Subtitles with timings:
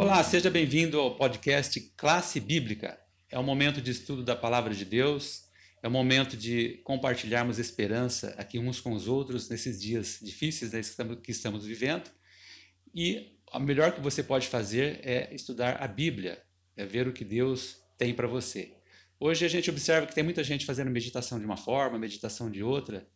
[0.00, 2.98] Olá, seja bem-vindo ao podcast Classe Bíblica.
[3.30, 5.42] É um momento de estudo da Palavra de Deus,
[5.82, 10.80] é um momento de compartilharmos esperança aqui uns com os outros nesses dias difíceis né,
[11.22, 12.10] que estamos vivendo.
[12.94, 16.42] E o melhor que você pode fazer é estudar a Bíblia,
[16.78, 18.72] é ver o que Deus tem para você.
[19.20, 22.62] Hoje a gente observa que tem muita gente fazendo meditação de uma forma, meditação de
[22.62, 23.06] outra.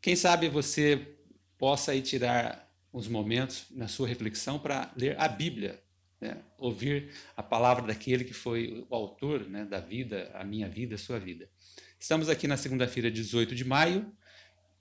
[0.00, 1.14] Quem sabe você
[1.58, 5.81] possa aí tirar uns momentos na sua reflexão para ler a Bíblia,
[6.22, 6.36] né?
[6.56, 10.98] ouvir a palavra daquele que foi o autor né, da vida, a minha vida, a
[10.98, 11.48] sua vida.
[11.98, 14.10] Estamos aqui na segunda-feira, 18 de maio,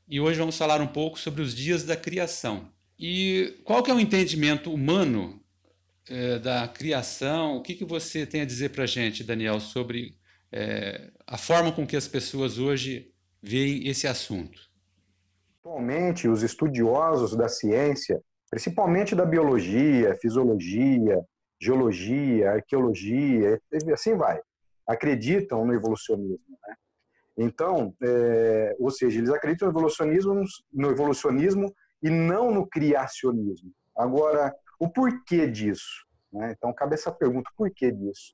[0.07, 2.71] e hoje vamos falar um pouco sobre os dias da criação.
[2.99, 5.41] E qual que é o entendimento humano
[6.07, 7.57] é, da criação?
[7.57, 10.15] O que, que você tem a dizer para a gente, Daniel, sobre
[10.51, 13.11] é, a forma com que as pessoas hoje
[13.41, 14.69] veem esse assunto?
[15.59, 21.23] Atualmente, os estudiosos da ciência, principalmente da biologia, fisiologia,
[21.61, 23.61] geologia, arqueologia,
[23.93, 24.41] assim vai,
[24.87, 26.57] acreditam no evolucionismo.
[26.67, 26.75] Né?
[27.37, 33.71] Então, é, ou seja, eles acreditam no evolucionismo, no evolucionismo e não no criacionismo.
[33.95, 36.05] Agora, o porquê disso?
[36.33, 36.53] Né?
[36.57, 38.33] Então, cabe essa pergunta: por que disso?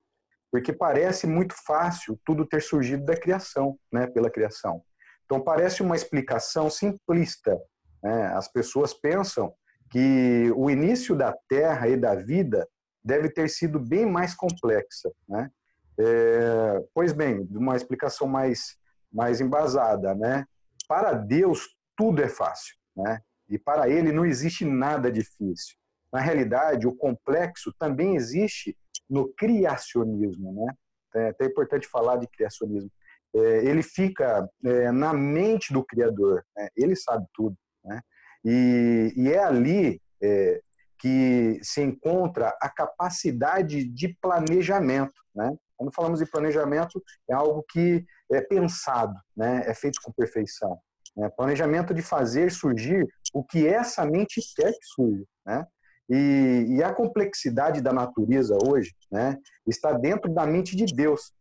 [0.50, 4.08] Porque parece muito fácil tudo ter surgido da criação, né?
[4.08, 4.82] pela criação.
[5.26, 7.60] Então, parece uma explicação simplista.
[8.02, 8.28] Né?
[8.28, 9.54] As pessoas pensam
[9.92, 12.66] que o início da Terra e da vida
[13.08, 15.10] deve ter sido bem mais complexa.
[15.28, 15.50] Né?
[15.98, 18.78] É, pois bem, uma explicação mais,
[19.12, 20.14] mais embasada.
[20.14, 20.46] Né?
[20.90, 22.76] Para Deus, tudo é fácil.
[22.96, 23.22] Né?
[23.50, 25.78] E para ele não existe nada difícil.
[26.12, 28.78] Na realidade, o complexo também existe
[29.10, 30.52] no criacionismo.
[30.54, 30.74] Né?
[31.16, 32.92] É até importante falar de criacionismo.
[33.34, 36.44] É, ele fica é, na mente do Criador.
[36.56, 36.68] Né?
[36.76, 37.56] Ele sabe tudo.
[37.86, 38.02] Né?
[38.44, 40.62] E, e é ali é,
[41.00, 45.14] que se encontra a capacidade de planejamento.
[45.36, 45.56] Né?
[45.76, 49.64] Quando falamos de planejamento, é algo que é pensado, né?
[49.66, 50.80] é feito com perfeição.
[51.16, 51.30] Né?
[51.30, 55.24] Planejamento de fazer surgir o que essa mente quer que surja.
[55.46, 55.66] Né?
[56.10, 59.38] E, e, a complexidade da natureza hoje né,
[59.68, 61.34] está dentro da mente de Deus.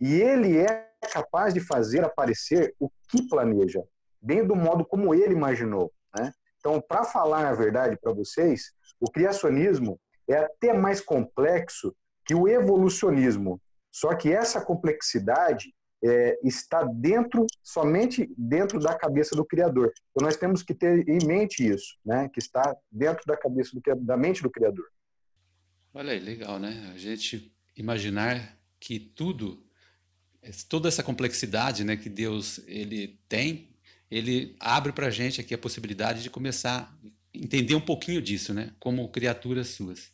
[0.00, 3.82] E ele é capaz de fazer aparecer o que planeja,
[4.20, 5.92] bem do modo como ele imaginou.
[6.16, 6.32] Né?
[6.58, 11.94] Então, para falar a verdade para vocês, o criacionismo é até mais complexo
[12.24, 13.60] que o evolucionismo.
[13.90, 15.72] Só que essa complexidade
[16.04, 19.92] é, está dentro, somente dentro da cabeça do Criador.
[20.10, 22.28] Então nós temos que ter em mente isso, né?
[22.32, 24.84] que está dentro da cabeça do, da mente do Criador.
[25.92, 26.92] Olha aí, legal, né?
[26.94, 29.64] A gente imaginar que tudo,
[30.68, 33.70] toda essa complexidade né, que Deus ele tem,
[34.10, 36.96] ele abre para a gente aqui a possibilidade de começar
[37.34, 38.72] entender um pouquinho disso, né?
[38.78, 40.12] Como criaturas suas.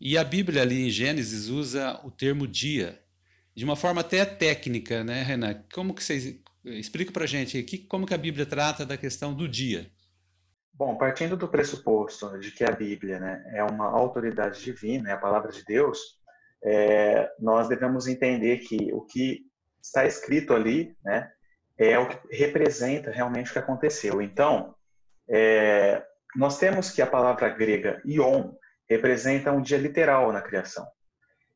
[0.00, 3.00] E a Bíblia ali em Gênesis usa o termo dia,
[3.54, 5.62] de uma forma até técnica, né, Renan?
[5.72, 9.48] Como que vocês explica para gente aqui como que a Bíblia trata da questão do
[9.48, 9.90] dia?
[10.72, 15.18] Bom, partindo do pressuposto de que a Bíblia né, é uma autoridade divina, é a
[15.18, 16.18] palavra de Deus,
[16.64, 19.44] é, nós devemos entender que o que
[19.82, 21.30] está escrito ali né,
[21.76, 24.22] é o que representa realmente o que aconteceu.
[24.22, 24.74] Então,
[25.28, 26.02] é,
[26.36, 28.52] nós temos que a palavra grega ion
[28.88, 30.86] representa um dia literal na criação.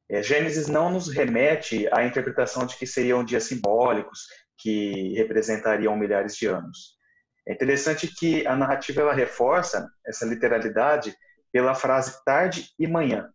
[0.09, 4.27] É, Gênesis não nos remete à interpretação de que seriam dias simbólicos
[4.57, 6.97] que representariam milhares de anos.
[7.47, 11.17] É interessante que a narrativa ela reforça essa literalidade
[11.53, 13.31] pela frase tarde e manhã.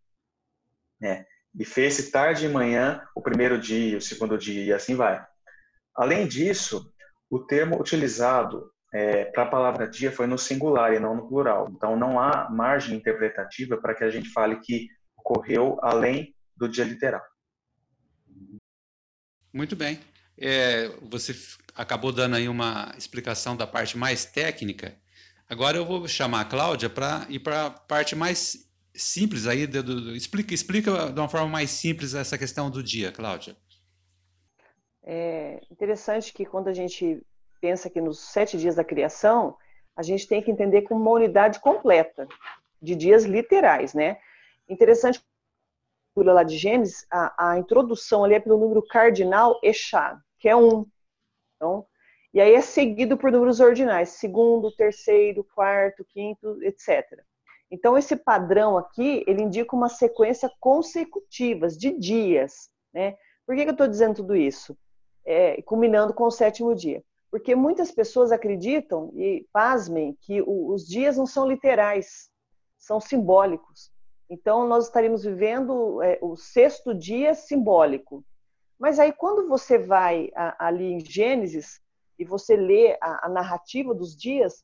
[1.00, 1.26] Né?
[1.58, 5.24] E fez-se tarde e manhã o primeiro dia, o segundo dia, e assim vai.
[5.96, 6.92] Além disso,
[7.30, 11.70] o termo utilizado é, para a palavra dia foi no singular e não no plural.
[11.72, 16.84] Então, não há margem interpretativa para que a gente fale que ocorreu além do dia
[16.84, 17.22] literal.
[19.54, 20.00] Muito bem.
[20.38, 21.36] É, você
[21.76, 24.96] acabou dando aí uma explicação da parte mais técnica.
[25.48, 29.66] Agora eu vou chamar a Cláudia para ir para a parte mais simples aí.
[29.68, 33.56] Do, do, explica, explica de uma forma mais simples essa questão do dia, Cláudia.
[35.04, 37.22] É interessante que quando a gente
[37.60, 39.58] pensa que nos sete dias da criação,
[39.96, 42.28] a gente tem que entender como uma unidade completa
[42.82, 44.18] de dias literais, né?
[44.68, 45.22] Interessante
[46.16, 50.86] lá de Gênesis, a, a, introdução ali é pelo número cardinal Exá, que é um.
[51.56, 51.86] Então,
[52.34, 57.24] e aí é seguido por números ordinais, segundo, terceiro, quarto, quinto, etc.
[57.72, 63.18] Então, esse padrão aqui, ele indica uma sequência consecutiva de dias, né?
[63.46, 64.78] Por que, que eu estou dizendo tudo isso?
[65.26, 67.04] É, culminando com o sétimo dia.
[67.32, 72.30] Porque muitas pessoas acreditam, e pasmem, que os dias não são literais,
[72.78, 73.92] são simbólicos.
[74.30, 78.24] Então, nós estaríamos vivendo é, o sexto dia simbólico.
[78.80, 81.82] Mas aí, quando você vai a, ali em Gênesis
[82.18, 84.64] e você lê a, a, narrativa dos dias,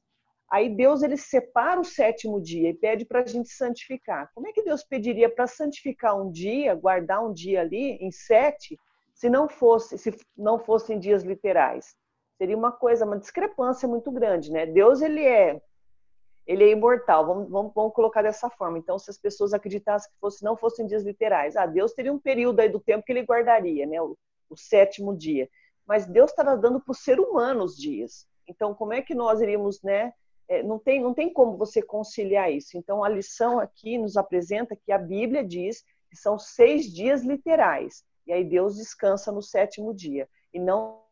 [0.50, 4.32] aí Deus ele separa o sétimo dia e pede para a gente santificar.
[4.34, 8.80] Como é que Deus pediria para santificar um dia, guardar um dia ali em sete,
[9.14, 11.96] se não fosse, se não fossem dias literais?
[12.38, 14.66] Seria uma coisa, uma discrepância muito grande, né?
[14.66, 15.62] Deus ele é
[16.48, 18.78] ele é imortal, vamos, vamos, vamos, colocar dessa forma.
[18.78, 22.20] Então, se as pessoas acreditassem que fosse, não fossem dias literais, ah, Deus teria um
[22.20, 24.16] período aí do tempo que ele guardaria, né, o,
[24.48, 25.50] o sétimo dia.
[25.88, 28.28] Mas Deus estava dando para o ser humano os dias.
[28.48, 30.14] Então, como é que nós iríamos, né?
[30.48, 32.78] É, não, tem, não tem como você conciliar isso.
[32.78, 38.04] Então, a lição aqui nos apresenta que a Bíblia diz que são seis dias literais.
[38.28, 40.30] E aí Deus descansa no sétimo dia.
[40.54, 41.04] E não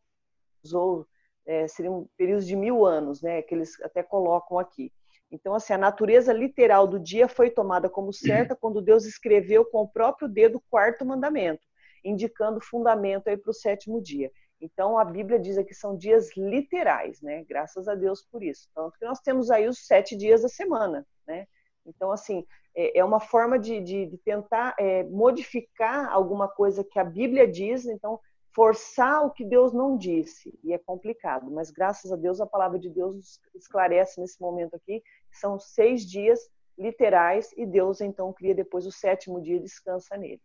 [0.71, 1.05] ou
[1.45, 3.41] é, seriam períodos de mil anos, né?
[3.41, 4.91] Que eles até colocam aqui.
[5.31, 9.79] Então, assim, a natureza literal do dia foi tomada como certa quando Deus escreveu com
[9.79, 11.63] o próprio dedo o quarto mandamento,
[12.03, 14.31] indicando fundamento aí para o sétimo dia.
[14.61, 17.43] Então, a Bíblia diz que são dias literais, né?
[17.43, 18.69] Graças a Deus por isso.
[18.73, 21.47] Tanto que nós temos aí os sete dias da semana, né?
[21.85, 22.45] Então, assim,
[22.75, 27.45] é, é uma forma de, de, de tentar é, modificar alguma coisa que a Bíblia
[27.45, 27.85] diz.
[27.85, 28.19] Então,
[28.55, 32.77] forçar o que Deus não disse, e é complicado, mas graças a Deus a palavra
[32.77, 35.01] de Deus esclarece nesse momento aqui,
[35.31, 36.39] são seis dias
[36.77, 40.41] literais, e Deus então cria depois o sétimo dia e descansa nele.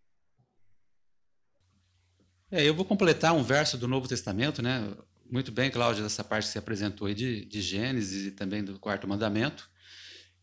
[2.51, 4.97] É, eu vou completar um verso do Novo Testamento, né?
[5.31, 8.79] Muito bem, Cláudia, dessa parte que você apresentou aí de, de Gênesis e também do
[8.79, 9.71] quarto mandamento.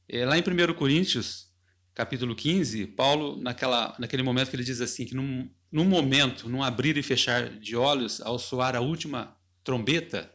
[0.08, 1.52] É, lá em 1 Coríntios,
[1.96, 6.63] capítulo 15, Paulo, naquela, naquele momento que ele diz assim, que num, num momento, num
[6.63, 10.31] abrir e fechar de olhos, ao soar a última trombeta,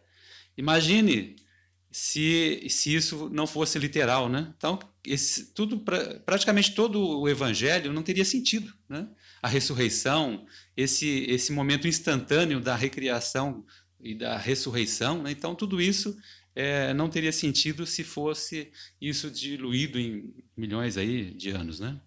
[0.54, 1.34] imagine
[1.90, 4.52] se, se isso não fosse literal, né?
[4.54, 9.08] Então, esse, tudo, pra, praticamente todo o evangelho não teria sentido, né?
[9.40, 10.44] A ressurreição,
[10.76, 13.64] esse, esse momento instantâneo da recriação
[13.98, 15.30] e da ressurreição, né?
[15.30, 16.14] Então, tudo isso
[16.54, 18.70] é, não teria sentido se fosse
[19.00, 21.98] isso diluído em milhões aí de anos, né?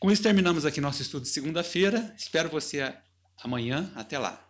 [0.00, 2.14] Com isso terminamos aqui nosso estudo de segunda-feira.
[2.16, 2.94] Espero você
[3.44, 3.92] amanhã.
[3.94, 4.42] Até lá.